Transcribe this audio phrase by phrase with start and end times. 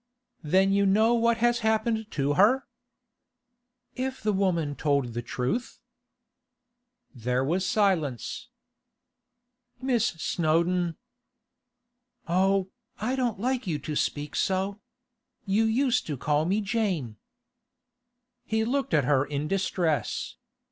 [0.41, 2.65] 'Then you know what has happened to her?'
[3.93, 5.79] 'If the woman told the truth.'
[7.13, 8.47] There was silence.
[9.79, 10.95] 'Miss Snowdon—'
[12.27, 14.79] 'Oh, I don't like you to speak so.
[15.45, 17.17] You used to call me Jane.'
[18.43, 20.35] He looked at her in distress.